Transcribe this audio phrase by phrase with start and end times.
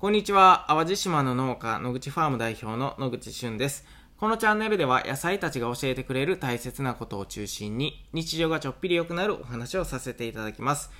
[0.00, 0.64] こんにちは。
[0.68, 3.84] 淡路島の農家、野口ファーム代表の野口俊です。
[4.16, 10.92] このチャンネルでは野菜たちが教えてくれる大切なことを中心に日常がちょっぴり良くなるお話をさせていただきます。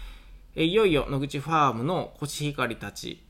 [0.57, 3.23] えいよいよ野口ファームのコシヒカリたち、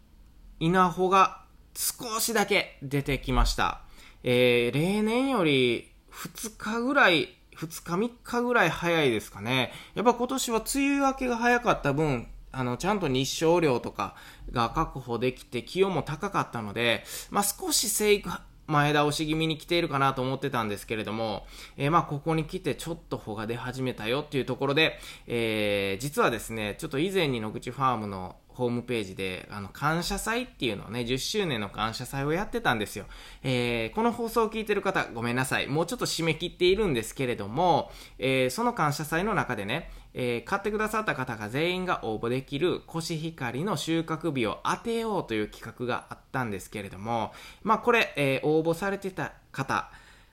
[0.58, 1.42] 稲穂が
[1.74, 3.82] 少しだけ出てきました。
[4.22, 9.72] えー例年より2日ぐらい、2日3日ぐらい早いですかね。
[9.94, 14.14] やっぱ今年は梅雨明けが早かった分、あの、ちゃんと日照量とか
[14.50, 18.30] が確保できて気温も高かったので、まあ少し生育
[18.66, 33.04] 前倒し気味に来ているかなと思ってたんですけれども、えーまあここに来てちょっと穂が出始めたよっていうところで、えー実はですね、ちょっと以前に野口ファームのホームページで、あの、感謝祭っていうのをね、10周年の感謝祭をやってたんですよ。
[33.44, 35.68] えーこの放送を聞いてる方、ごめんなさい。
[35.68, 49.88] もうちょっと締め切っているんですけれども、えーその感謝祭の中でね、えー買ってくださった方が全員が応募できるコシヒカリの収穫日を当てようという企画があったんですけれども、まあこれ、えー応募されてた方、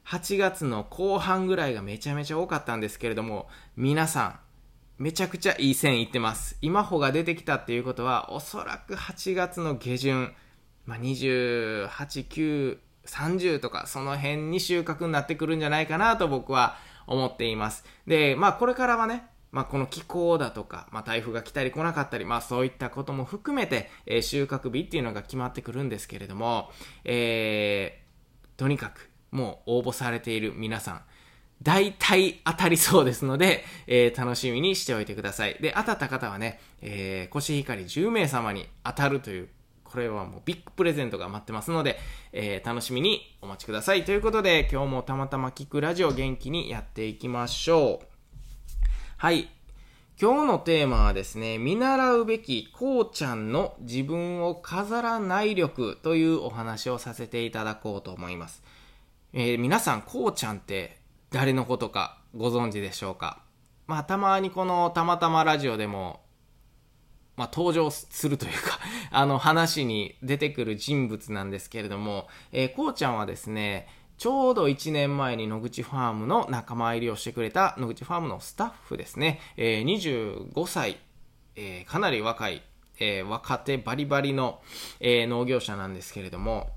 [0.07, 4.39] 8月の後半ぐらいがめちゃめちゃ多かったんですけれども、皆さん、
[4.97, 6.57] めちゃくちゃいい線いってます。
[6.61, 10.33] 今穂が出てきたっていうことは、おそらく8月の下旬、
[10.85, 17.83] まあ、28、9、30とか、その辺に収穫になってくるんじゃないかなと僕は思っています。
[18.07, 26.71] で、まあこれからはね、まあこの気候だとか、まあ台風が来たり来なかったり、まあそういったことも含めて、えー収穫日っていうのが決まってくるんですけれども、
[27.03, 31.01] えー、とにかく、もう応募されている皆さん、
[31.65, 35.55] 大体当たりそうですので、 えー楽しみにしておいてください。
[35.59, 39.49] で、当たった方はね、えー、コシヒカリ10名様に当たるという、
[39.83, 41.99] これはもうビッグプレゼントが待ってますので、
[42.33, 44.05] えー楽しみにお待ちください。
[44.05, 48.07] ということで、今日もたまたま聞くラジオ元気にやっていきましょう。
[49.17, 49.49] はい。
[50.21, 58.61] 今日のテーマはですね、見習うべきこうちゃんの自分を飾らない力というお話をさせていただこうと思います。
[59.33, 63.41] え皆さん、こうちゃんって誰のことかご存知でしょうか？
[63.87, 66.21] まあ、たまにこのたまたまラジオでも、
[67.37, 68.79] まあ、登場するというか、
[69.11, 80.97] あの話に出てくる人物なんですけれども、えーこうちゃんはですね、ちょうど1年前に野口ファームの仲間入りをしてくれた野口ファームのスタッフですね、えー25歳、
[81.55, 82.63] えーかなり若い、
[82.99, 84.61] えー若手バリバリの、
[84.99, 86.71] え農業者なんですけれども、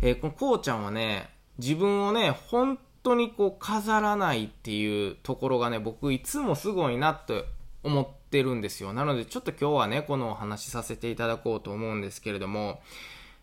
[0.00, 7.44] えーこのこうちゃんはね、自分をね、本当にこう飾らないっていうところがね、僕いつもすごいなって
[7.82, 8.92] 思ってるんですよ。
[8.92, 12.80] なのでちょっと今日はね、このお話しさせていただこうと思うんですけれども、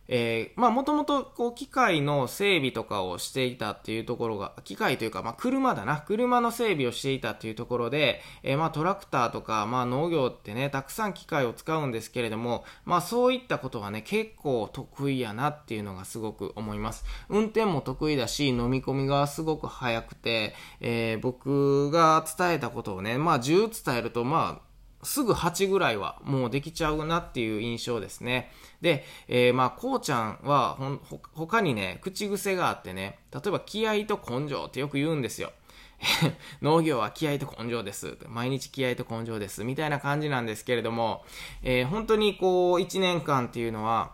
[0.08, 17.06] えーまあもともとこう機械の整備とかをしていたっていうところが、機械というかまあ車だな、車の整備をしていたっていうところで、えーまあトラクターとかまあ農業ってね、たくさん機械を使うんですけれども、まあそういったことがね、結構得意やなっていうのがすごく思います。
[17.30, 24.75] 運転も得意だし、飲み込みがすごく早くて、えー僕が伝えたことをね、まあ10伝えるとまあ
[25.06, 28.52] すぐ8ぐらいはもうできちゃうなっていう印象ですね。
[28.82, 35.52] で、えーまあ、こうちゃんはほ、ほ、他にね、口癖があってね、例えば気合と根性ってよく言うんですよ。
[36.62, 38.18] 農業は気合と根性です。
[38.28, 39.64] 毎日気合と根性です。
[39.64, 41.24] みたいな感じなんですけれども、
[41.64, 44.14] えー本当にこう、1年間っていうのは、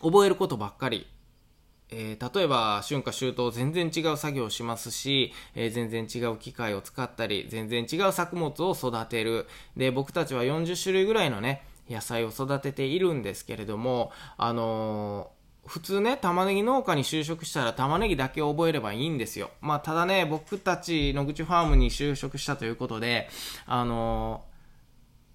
[0.00, 1.06] 覚えることばっかり
[1.92, 19.50] えー例えば春夏秋冬全然違う作業をしますし、えー全然違う機械を使ったり全然違う作物を育てるで僕たちは40種類ぐらいのね野菜を育てているんですけれどもあのー普通ね、玉ねぎ農家に就職したら玉ねぎだけ覚えればいいんですよ。
[19.60, 23.28] まあ、ただね、僕たち野口ファームに就職したということで、
[23.66, 24.51] あのー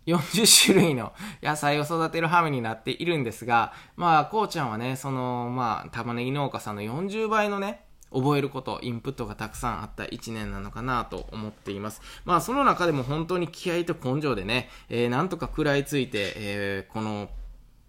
[0.08, 1.14] 40種類の
[1.44, 12.02] 野菜を育てる羽目になっているんですが、まあ、こうちゃんはね、その、まあ、玉ねぎ農家さんの40倍のね、覚えること、インプットがたくさんあった1年なのかなと思っています。
[12.24, 17.30] まあ、その中でも本当に気合と根性でね、えーなんとか食らいついて、えーこの、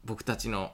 [0.04, 0.72] 僕たちの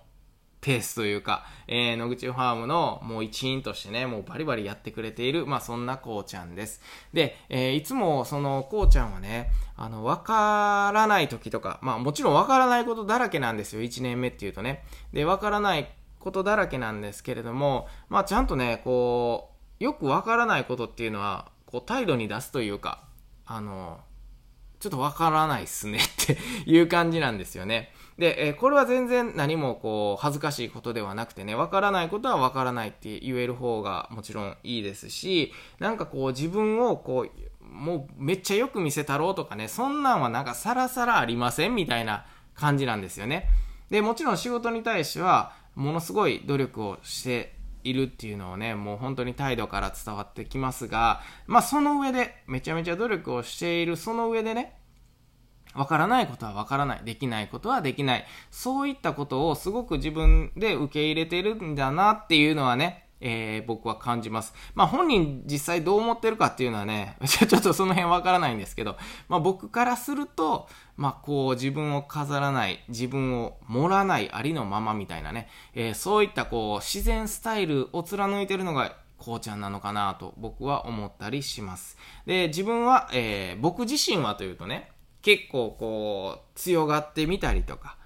[0.65, 6.81] ペースというか、えー野口ファームのもう一員としてね、もうバリバリやってくれている、まあそんなこうちゃんです。
[7.13, 14.85] で、えーいつもそのこうちゃんはね、あの、わからない時とか、まあもちろんわからないことだらけなんですよ、1年目っていうとね。
[15.13, 15.87] で、わからない
[16.19, 19.51] ことだらけなんですけれども、まあちゃんとね、こ
[19.81, 23.05] う、よくわからないことっていうのは、こう態度に出すというか、
[23.45, 24.01] あの、
[24.81, 27.94] ちょっとわからないっすねっていう感じなんですよね。
[28.19, 42.25] で、えーこれは全然何もこう恥ずかしいことではなくてね、わからないことはわからないって言える方がもちろんいいですし、なんかこう自分をこう、もうめっちゃよく見せたろうとかね、そんなんはなんかさらさらありませんみたいな
[42.55, 43.49] 感じなんですよね。
[43.91, 54.77] で、もちろん仕事に対しては、ものすごい努力をしているっていうのをね、もう本当に態度から伝わってきますが、まあその上で、めちゃめちゃ努力をしているその上でね、
[55.75, 57.01] わからないことはわからない。
[57.05, 58.25] できないことはできない。
[58.51, 64.55] そういったことをすごく自分で受け入れてるんだなっていうのはね、えー、僕は感じます。
[64.75, 68.97] まあ本人実際どう思ってるかっていうのはね、 ちょっとその辺わからないんですけど、
[69.29, 81.97] まあ僕からすると、まあこう自分を飾らない、自分を盛らないありのままみたいなね、えー、そういったこう自然スタイルを貫いてるのがこうちゃんなのかなと僕は思ったりします。
[82.27, 84.91] で、自分は、えー、僕自身はというとね、
[85.25, 87.97] 結構こう強がってみたりとか、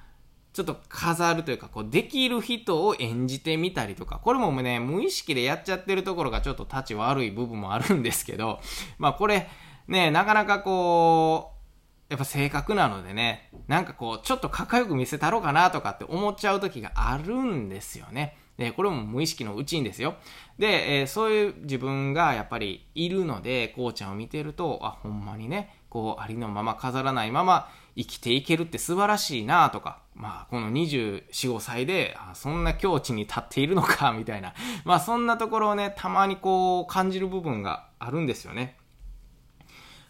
[0.53, 8.61] ちょっと飾るというか、こう、できる人を演じてみたりとか、これもね、無意識でやっちゃってるところがちょっと立ち悪い部分もあるんですけど、
[8.99, 9.49] まあこれ、
[9.89, 18.37] ね、なかなかこう、やっぱ性格なのでね、なんかこう、ちょっとかっこよく見せたろうかなとかって思っちゃう時があるんですよね。
[18.59, 20.17] で、これも無意識のうちにですよ。
[20.59, 34.55] で、えー、そういう自分がやっぱりいるので、こうちゃんを見てると、あ、ほんまにね、こう、ありのまま飾らないまま生きていけるって素晴らしいなとか、まあ、この24、5歳で、そんな境地に立っているのか、 みたいな。
[34.85, 38.77] まあ、そんなところをね、たまにこう、感じる部分があるんですよね。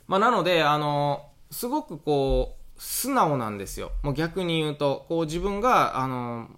[0.07, 3.93] まあ、なので、あの、すごくこう、素直なんですよ。
[4.03, 6.49] もう逆に言うと、こう自分が、あの、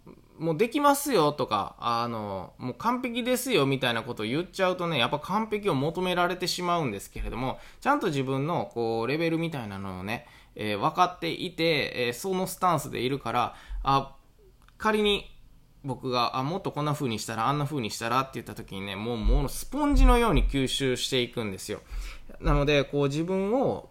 [0.41, 14.17] もうできますよとか、あの、もう完璧ですよみたいなことを言っちゃうとね、やっぱ完璧を求められてしまうんですけれども、ちゃんと自分のこう、レベルみたいなのをね、えー、分かっていて、えー、そのスタンスでいるから、あ、
[14.79, 15.31] 仮に
[15.85, 21.81] 僕が、あ、もっとこんな風にしたら、あんな風にしたらって言った時にね、もう、もうスポンジのように吸収していくんですよ。
[22.41, 23.91] なので、こう自分を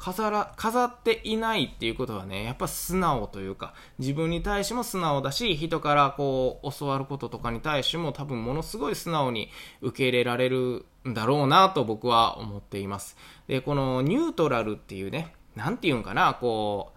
[0.00, 9.50] 飾ら、飾っていないっていうことはね、やっぱ素直というか、自分に対しても素直だし、人からこう、教わることとかに対しても多分ものすごい素直に
[9.82, 13.18] 受け入れられるんだろうなと僕は思っています。
[13.46, 16.94] で、このニュートラルっていうね、なんて言うんかな、こ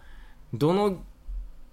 [0.53, 1.03] う、どの、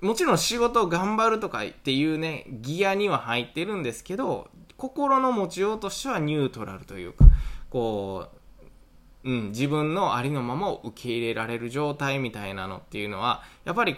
[0.01, 7.27] もちろん仕事を頑張るとかっていうね、ギアには入ってるんですけど、心の持ちようとしてはニュートラルというか、
[7.71, 8.40] こう、
[9.25, 13.97] うん、自分のありのままを受け入れられる状態みたいなのっていうのは、やっぱり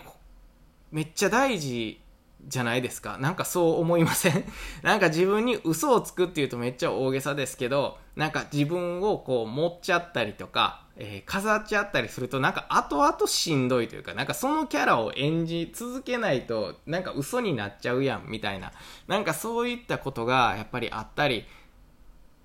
[0.90, 2.00] めっちゃ大事
[2.48, 3.18] じゃないですか。
[3.18, 4.44] なんかそう思いません？
[4.82, 18.72] なんか自分に嘘をつくっていうとめっちゃ大げさですけど、なんか自分をこう持っちゃったりとか、えー、飾っちゃったりするとなんか後々しんどいというか、なんかそのキャラを演じ続けないとなんか嘘になっちゃうやんみたいな、
[19.06, 21.44] なんかそういったことがやっぱりあったり、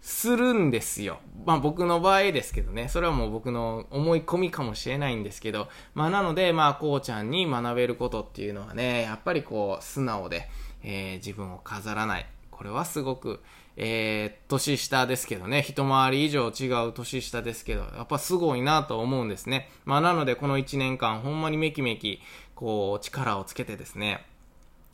[0.02, 1.20] するんですよ。
[1.46, 2.88] まあ僕の場合ですけどね。
[2.88, 5.68] それはもう僕の思い込みかもしれないんですけど。
[5.94, 10.50] まあなので、まあこうちゃんに学べることっていうのはね、やっぱりこう素直で、
[10.84, 12.26] えー、自分を飾らない。
[12.52, 13.42] これはすごく、
[13.76, 19.70] えー、年下ですけどね、一回り以上違う年下ですけど、やっぱすごいなと思うんですね。
[19.86, 22.22] まあなのでこの1年間ほんまにめきめき、
[22.56, 24.26] こう力をつけてですね、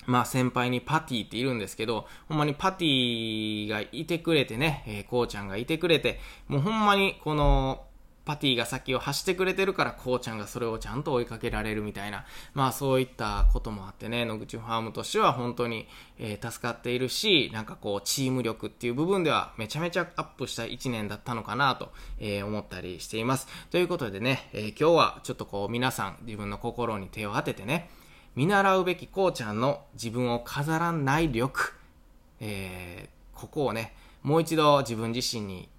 [0.06, 7.86] まあ先輩にパティっているんですけど、ほんまにパティがいてくれてね、えー、こうちゃんがいてくれて、もうほんまにこの、
[8.26, 23.48] パティが先を走ってくれてるから、こうちゃんがそれをちゃんと追いかけられるみたいな、まあそういったこともあってね、野口ファームとしては本当に、えー、助かっているし、なんかこう、チーム力っていう部分ではめちゃめちゃアップした1年だったのかなと、えー、思ったりしています。
[23.72, 27.90] ということでね、えー、今日はちょっとこう皆さん自分の心に手を当ててね、
[28.35, 31.73] 見習うべきこうちゃんの自分を飾らない力、
[32.40, 35.69] えー、ここをね、もう一度自分自身に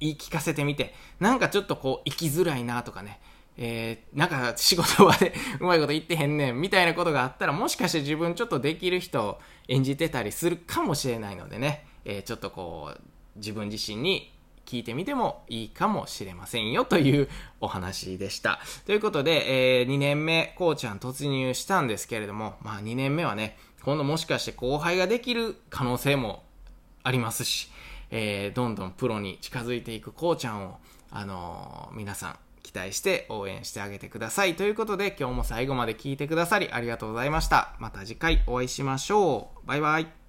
[0.00, 3.20] 言い聞かせてみて、なんかちょっとこう生きづらいなとかね、
[3.56, 13.00] えー、なんか仕事場で うまいこと言ってへんねんみたいなことがあったらもしかして自分ちょっとできる人を演じてたりするかもしれないのでね、えー、ちょっとこう
[13.36, 14.33] 自分自身に
[14.64, 17.28] 聞いてみてもいいかもしれませんよという
[17.60, 18.60] お話でした。
[18.86, 26.42] ということで、えー、2年目、こうちゃん突入したんですけれども、まあ2年目はね、今度もしかして後輩ができる可能性も
[27.02, 27.70] ありますし、
[28.10, 30.78] えー、どんどんプロに近づいていくこうちゃんを、
[31.10, 34.56] あのー、皆さん期待して応援してあげてください。
[34.56, 37.74] ということで今日も最後まで聞いてくださりありがとうございました。
[37.78, 39.66] また次回お会いしましょう。
[39.66, 40.23] バイバイ。